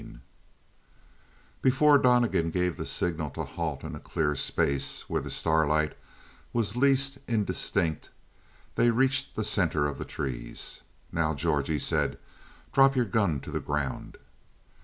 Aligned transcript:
15 0.01 0.21
Before 1.61 1.97
Donnegan 1.99 2.49
gave 2.49 2.75
the 2.75 2.87
signal 2.87 3.29
to 3.29 3.43
halt 3.43 3.83
in 3.83 3.93
a 3.93 3.99
clear 3.99 4.33
space 4.33 5.07
where 5.07 5.21
the 5.21 5.29
starlight 5.29 5.95
was 6.53 6.75
least 6.75 7.19
indistinct, 7.27 8.09
they 8.73 8.89
reached 8.89 9.35
the 9.35 9.43
center 9.43 9.85
of 9.85 9.99
the 9.99 10.03
trees. 10.03 10.81
"Now, 11.11 11.35
George," 11.35 11.67
he 11.67 11.77
said, 11.77 12.17
"drop 12.73 12.95
your 12.95 13.05
gun 13.05 13.41
to 13.41 13.51
the 13.51 13.59
ground." 13.59 14.17